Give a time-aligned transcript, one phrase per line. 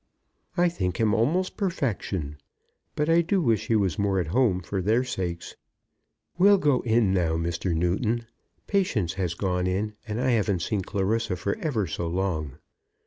[0.57, 2.37] "I think him almost perfection;
[2.95, 5.55] but I do wish he was more at home for their sakes.
[6.39, 7.75] We'll go in now, Mr.
[7.75, 8.25] Newton.
[8.65, 12.57] Patience has gone in, and I haven't seen Clarissa for ever so long."